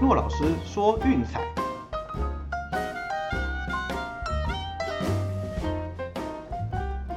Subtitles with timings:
[0.00, 1.42] 骆老师说运彩，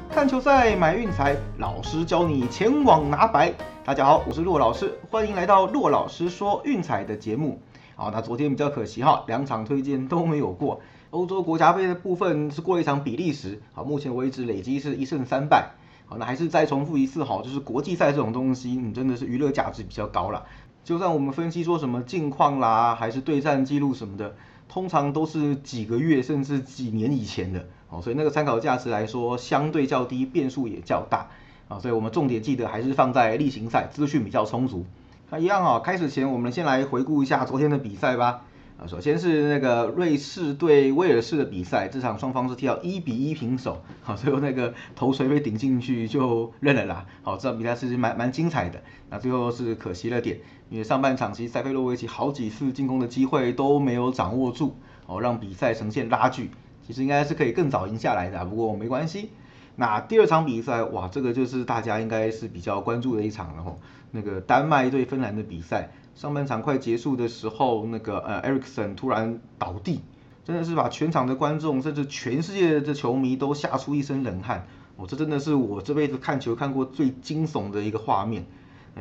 [0.09, 3.53] 看球赛买运彩，老师教你前往拿白。
[3.85, 7.61] 大家好，我是骆老师，欢迎来到骆老师说运彩的节目。
[7.95, 10.81] 好，那昨天比较可惜哈，两场推荐都没有过。
[11.11, 15.71] 欧洲国家杯的部分是过了一场比利时，好，目前为止累积是一胜三败。
[16.05, 20.43] 好，那还是再重复一次，哈，就是国际赛这种东西，你真的是娱乐价值比较高了。
[20.83, 24.35] 就算我们分析说什么近况啦，还是对战记录什么的，
[24.67, 31.27] 通常都是几个月甚至几年以前的，哦，所以那个参考价值来说相对较低，变数也较大，
[31.69, 34.85] 啊，所以我们重点记得还是放在例行赛，资讯比较充足。
[35.29, 38.41] 那一样啊，开始前我们先来回顾一下昨天的比赛吧。
[38.85, 47.05] 首先是那个瑞士对威尔士的比赛，这场双方是踢到一比一平手，好，最后那个头锤被顶进去就认了啦。
[47.21, 50.37] 好，这场比赛其实蛮蛮精彩的，那最后是可惜了点，
[50.69, 56.51] 因为上半场其实塞菲洛维奇好几次进攻的机会都没有掌握住，哦，让比赛呈现拉锯，
[56.85, 59.29] 其实应该是可以更早赢下来的，不过没关系。
[59.75, 63.79] 那第二场比赛，哇，这个就是大家应该是比较关注的一场了吼，
[64.11, 65.91] 那个丹麦对芬兰的比赛。
[66.15, 70.01] 上半场快结束的时候，那个呃，Ericsson 突然倒地，
[70.45, 74.67] 真的是把全场的观众甚至全世界的球迷都吓出一身冷汗。
[74.95, 78.45] 哦，这真的是我这辈子看球看过最惊悚的一个画面。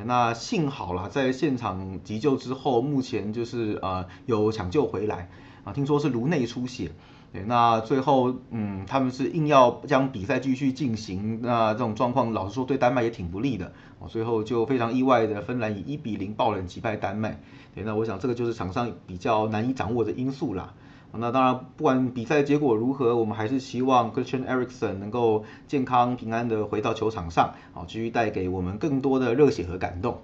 [0.06, 5.28] 那幸好啦，在现场急救之后，目前就是呃有抢救回来
[5.64, 6.92] 啊，听说是颅内出血。
[7.32, 17.40] 对，那最后，嗯，他们是硬要将比赛继续进行，那这种状况，老实说对丹麦也挺不利的，哦，最后就非常意外的，芬兰以一比零爆冷击败丹麦，
[17.74, 20.74] 对，那我想这个就是场上比较难以掌握的因素啦，
[21.12, 30.20] 那当然不管比赛结果如何，我们还是希望 Christian Eriksen 能够健康平安的回到球场上，好，继续带给我们更多的热血和感动。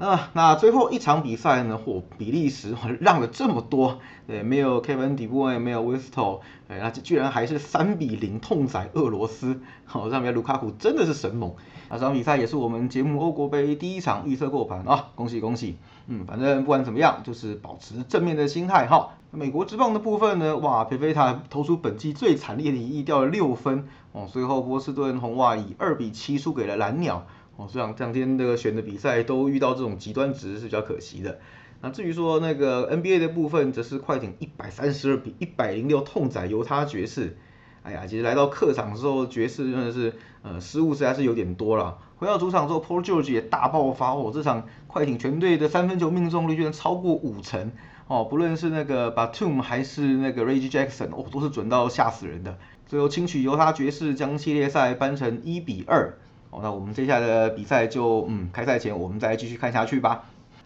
[0.00, 1.78] 啊，那最后一场比赛呢？
[1.78, 9.60] 嚯，比利时让了这么多，对，没有 Kevin De Bruyne，没有 w i s t o 哎，那居然还是三比零痛宰俄罗斯。
[9.84, 11.54] 好，上面卢卡库真的是神猛。
[11.90, 15.76] 那这场比赛也是我们节目欧国杯第一场预测过盘啊，恭喜恭喜。
[16.06, 19.10] 嗯，反正不管怎么样，就是保持正面的心态哈。
[19.30, 23.86] 美国之棒的部分呢，哇，佩菲塔投出本季最惨烈的一役，掉了六分。
[24.12, 27.26] 哦，最后波士顿红袜以二比七输给了蓝鸟。
[27.60, 31.38] 哦，这两这两天那个选的比赛都遇到这种极端值是比较可惜的。
[31.82, 37.36] 那至于说那个 NBA 的部分，则是快艇一百三十二比一百零六痛宰犹他爵士。
[37.82, 41.98] 哎呀，其实来到客场之后，爵士真的是呃失误实在是有点多了。
[42.16, 47.72] 回到主场之后，Paul George 也大爆发哦，这场快艇全队的三分球命中率居然超过五成
[48.06, 52.58] 哦，不论是那个 Batum 还是那个 Reggie Jackson 哦，都是准到吓死人的。
[52.86, 56.18] 最后轻取犹他爵士，将系列赛扳成一比二。
[56.50, 60.24] 哦，那我们接下来的比赛就嗯，开赛前我们再继续看下去吧。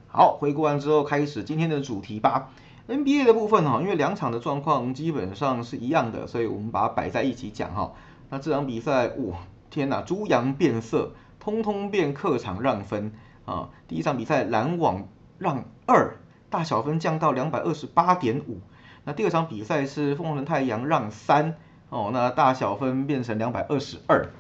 [0.08, 2.50] 好，回顾完之后开始今天的主题吧。
[2.86, 7.92] NBA 的部分哈，因为两场的状况基本上是一样的，所以我们把它摆在一起讲哈。
[8.30, 9.38] 那这场比赛，哇，
[9.70, 13.12] 天哪，猪羊变色，通通变客场让分
[13.44, 13.70] 啊。
[13.88, 15.08] 第一场比赛篮网
[15.38, 16.16] 让二，
[16.48, 18.60] 大小分降到两百二十八点五。
[19.04, 21.56] 那第二场比赛是凤凰城太阳让三，
[21.90, 24.30] 哦，那大小分变成两百二十二。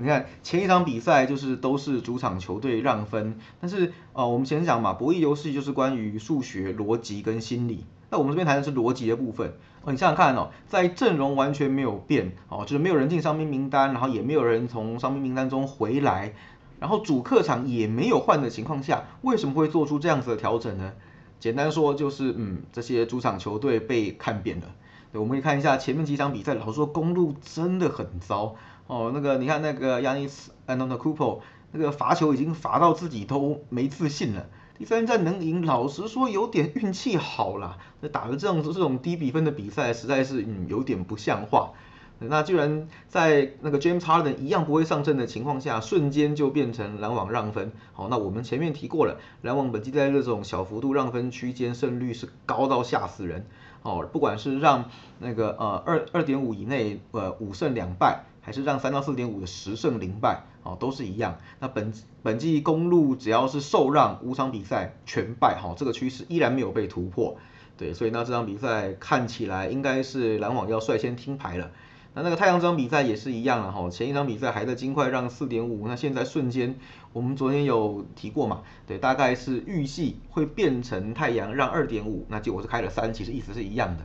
[0.00, 9.52] 你看前一场比赛就是都是主场球队让分，但是呃我们前讲嘛，博弈游戏就是关于数学逻辑跟心理，那我们这边谈的是逻辑的部分。
[9.82, 16.34] 哦，你想想看哦，在阵容完全没有变哦，就是没有人进伤兵名单，然后也没有人从伤兵名单中回来，
[16.78, 20.92] 然后主客场也没有换的情况下，为什么会做出这样子的调整呢？
[21.38, 24.66] 简单说就是嗯，这些主场球队被看扁了。
[25.12, 28.54] 对，我们可以看一下前面几场比赛，老实说公路真的很糟。
[28.90, 31.40] 哦，那个你看那个亚尼斯安东的库珀，
[31.70, 34.46] 那个罚球已经罚到自己都没自信了。
[34.76, 37.78] 第三站能赢，老实说有点运气好啦。
[38.00, 41.70] 那打的这种这种低比分的比赛，实在是嗯有点不像话。
[42.18, 47.70] 那居然在那个 James Harden 一样不会上阵的情况下，瞬间就变成篮网让分。
[47.92, 53.46] 好，那我们前面提过了，篮网本季在这种小幅度让分区间胜率是高到吓死人。
[53.82, 54.86] 哦，不管是让
[55.20, 58.24] 那个呃二二点五以内呃五胜两败。
[58.40, 61.38] 还是让三到四点五的十胜零败，哦，都是一样。
[61.58, 61.92] 那本
[62.22, 67.36] 本季公路只要是受让五场比赛全败，哈，这个趋势依然没有被突破。
[67.76, 71.70] 对，所以那这场比赛看起来应该是篮网要率先听牌了。
[72.12, 76.74] 那那个太阳这场比赛也是一样了，哈，前一场比赛还在金块让四点五，那现在瞬间
[77.12, 78.62] 我们昨天有提过嘛？
[78.86, 84.04] 对，大概是预计会变成太阳让二点五，那结果是开了三，其实意思是一样的。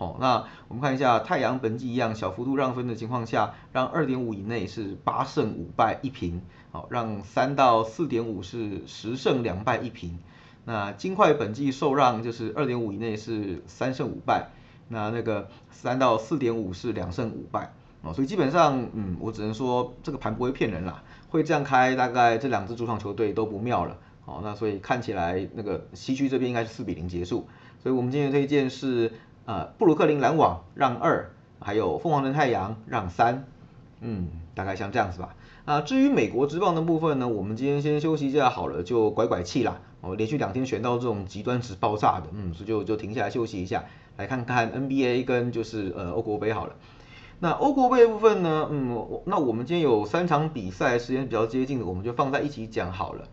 [0.00, 6.40] 好，那我们看一下太阳本季一样小幅度让分的情况下，让二点五以内是八胜五败一平，
[6.72, 10.18] 好，让三到四点五是十胜两败一平。
[10.64, 14.48] 那金块本季受让就是二点五以内是三胜五败，
[14.88, 17.70] 那那个三到四点五是两胜五败
[18.00, 23.98] 哦，所以基本上嗯，我只能说这个盘不会骗人啦，会这样开，大概这两支主场球队都不妙了。
[24.24, 27.46] 哦，那所以看起来那个西区这边应该是四比零结束，
[27.82, 29.12] 所以我们今天推荐是
[29.50, 33.46] 呃布鲁克林篮网让二，还有凤凰城太阳让三，
[34.00, 35.34] 嗯，大概像这样子吧。
[35.64, 39.80] 啊，至于美国职棒的部分呢，我们今天先休息一下好了，就拐拐气啦。
[40.02, 43.84] 哦，连续两天选到这种极端值爆炸的，嗯，所以就就停下来休息一下，
[44.18, 46.76] 来看看 NBA 跟就是呃欧国杯好了。
[47.40, 53.26] 那欧国杯部分呢，嗯，那我们今天有三场比赛时间比较接近的，我们就放在一起讲好了。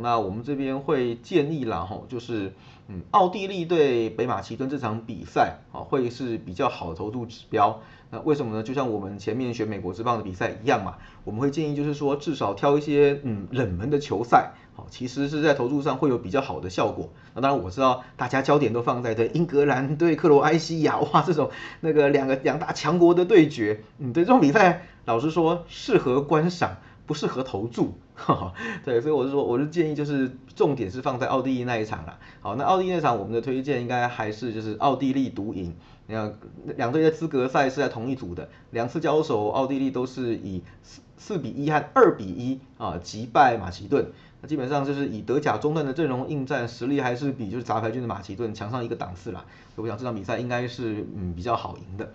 [0.00, 2.52] 那我们这边会建议啦，吼，就是，
[2.88, 7.80] 嗯，奥地利对北马其顿这场比赛，啊，会是比较好的投注指标。
[8.10, 8.62] 那为什么呢？
[8.62, 17.10] 就像我们前面选美国之棒的比赛一样嘛，我们会建议就是说，至少挑一些，嗯，冷门的球赛，好，其实是在投注上会有比较好的效果。
[17.34, 21.50] 那当然我知道大家焦点都放在这英格兰对克罗埃西亚，哇，这种
[21.80, 26.76] 那个两个两大强国的对决，嗯，对这种比赛，老实说适合观赏。
[27.04, 27.94] 不适合投注，
[28.84, 32.18] 对，所以我是说，我是建议就是重点是放在奥地利那一场啦。
[32.40, 35.74] 好，那奥地利那场我们的推荐应该还是就是奥地利独赢。
[36.06, 36.30] 那
[36.76, 44.06] 两队的资格赛是在同一组的，两次交手奥地利都是以四四比一和二比一啊击败马其顿。
[44.40, 49.44] 那基本上就是以德甲中段的阵容应战，实力还是比就是杂牌军的马其顿强上一个档次啦。
[49.74, 52.12] 所以我想这场比赛应该是嗯比较好赢的。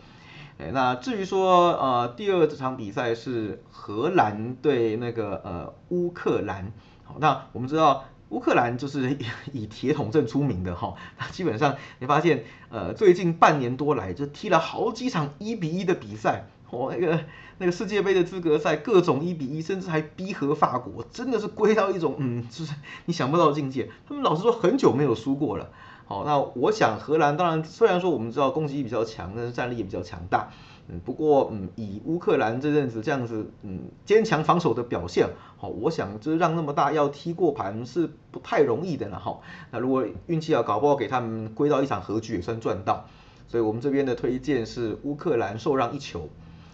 [0.60, 6.72] 哎，那至于说，呃，第二这场比赛是荷兰对那个呃乌克兰，
[7.04, 9.16] 好，那我们知道乌克兰就是
[9.54, 17.20] 以铁桶阵出名的哈，那基本上你发现，呃，最近半年多来就踢了好几场一比一的比赛，哦，那个
[17.60, 22.74] 那个世界杯的资格赛各种一比一，甚至还逼和法国，真的是归到一种嗯，就是
[23.06, 25.70] 你想不到的境界，他们老实说很久没有输过了。
[26.08, 30.48] 好，那我想荷兰当然虽然说我们知道攻击力比较强，但是战力也比较强大。
[30.88, 35.28] 嗯，不过嗯，以乌克兰这阵子这样子嗯坚强防守的表现，
[35.58, 39.38] 好，我想就是让那么大要踢过盘是不太容易的了哈。
[39.70, 43.06] 那如果运气要，搞不好给他们归到一场和局也算赚到。
[43.50, 46.30] 所以我们这边的推荐是乌克兰受让一球。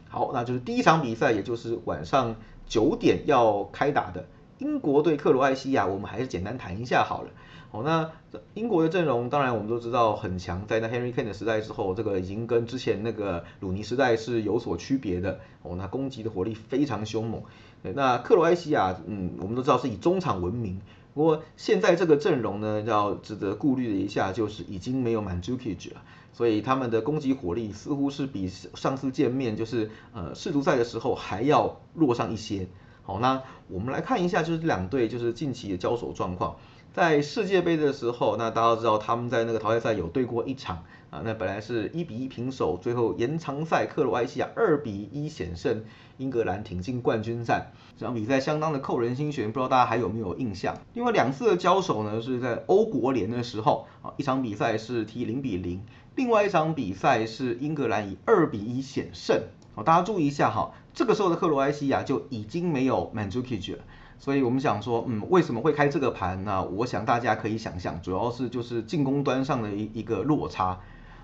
[0.09, 2.35] 好，那就是第一场比赛，也就是晚上
[2.67, 4.27] 九点要开打的
[4.59, 7.29] 英国对克罗埃西亚，我们还是简单谈一下好了。
[7.73, 8.11] 哦，那
[8.53, 15.39] 英国的阵容当然我们都知道很强，在那 Henry Kane 的时代之后，这个已经跟之前那个鲁尼时代是有所区别的。
[15.63, 17.41] 哦，那攻击的火力非常凶猛。
[17.81, 20.79] 那克罗埃西亚，嗯，我们都知道是以中场闻名。
[21.15, 32.67] 不过现在这个阵容呢，要值得顾虑的一下就是已经没有满 Jukic 了，所以他们的攻击火力似乎是比上次见面就是呃世足赛的时候还要弱上一些。
[33.01, 36.55] 好，那我们来看一下就是两队就是近期的交手状况。
[36.93, 45.83] 在世界杯的时候，那大家都知道他们在那个淘汰赛有对过一场啊，那本来是一比一平手，最后延长赛克罗埃西亚二比一险胜
[46.17, 47.71] 英格兰，挺进冠军战。
[47.97, 50.77] 这场比赛相当的扣人心弦，不知道大家还有没有印象？
[50.93, 55.83] 另外两次的交手呢，是在欧国联的时候啊，一场比赛是踢零比零，
[56.15, 59.41] 另外一场比赛是英格兰以二比一险胜。
[59.73, 63.79] 好，大家注意一下哈，这个时候的克罗埃西亚就已经没有 Manzukic 了。
[64.23, 66.63] 所以我们想说，嗯，为什么会开这个盘呢？
[66.63, 70.79] 我想大家可以想象，主要是就是进攻端上的一一个落差。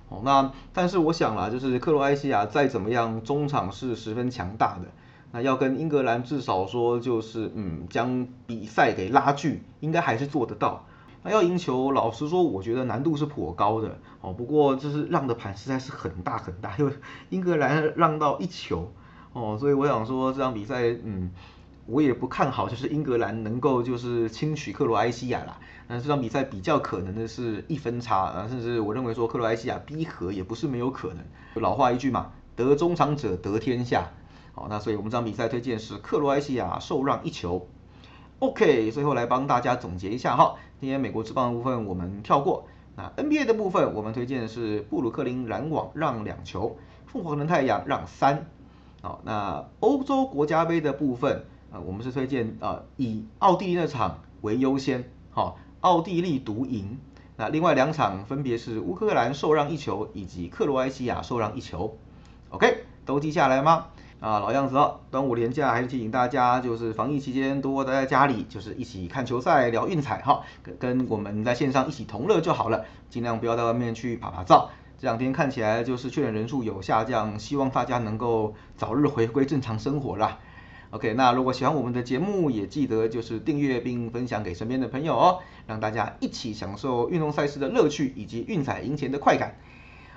[0.10, 4.90] 哦，那但是我想啦，就是克罗埃西亚再怎么样，中场是十分强大的。
[5.32, 10.86] 那要跟英格兰至少说就是嗯，将比赛给拉锯，应该还是做得到。
[11.24, 13.98] 那要赢球，老实说，我觉得难度是颇高的。
[14.20, 16.92] 哦，不过就是让的盘实在是很大很大，因为
[17.30, 18.92] 英格兰让到一球。
[19.32, 21.32] 哦，所以我想说这场比赛，嗯。
[21.90, 25.58] 我也不看好，就是英格兰能够就是轻取克罗埃西亚啦。
[25.88, 31.18] 那这场比赛比较可能的是一分差啊，甚至我认为说克罗埃西亚逼和也不是没有可能。
[31.56, 34.12] 老话一句嘛，得中场者得天下。
[34.54, 37.68] 好，那所以我们这场比赛推荐是克罗埃西亚受让一球。
[38.38, 42.68] OK，最后来帮大家总结一下哈，今天美国之棒的部分我们跳过。
[42.96, 46.78] 那 NBA 的部分我们推荐的是布鲁克林篮网让两球，
[47.08, 48.46] 凤凰城太阳让三。
[49.02, 51.46] 好，那欧洲国家杯的部分。
[51.72, 56.98] 啊，我们是推荐啊，以奥地利那场为优先，好，奥地利独赢。
[57.38, 61.98] 那另外两场分别是乌克兰受让一球，以及克罗埃西亚受让一球。
[62.50, 63.86] OK，都记下来吗？
[64.20, 70.44] 啊，老样子哦，端午连假还是提醒大家，就是防疫期间多待在家里，就是一起看球赛、聊运彩哈，
[70.78, 74.70] 跟我们在线上一起同乐就好了，尽量不要在外面去爬爬照。
[74.98, 80.38] 这两天看起来就是确诊人数有下降，希望大家能够早日回归正常生活啦。
[80.92, 89.56] OK，那如果喜欢我们的节目，也记得就是订阅并分享给身边的朋友哦，让大家一起享受运动赛事的乐趣以及运彩赢钱的快感。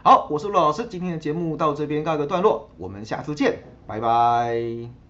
[0.03, 5.02] 好，我是陆老师，今天的节目到这边告一个段落，我们下次见，拜拜。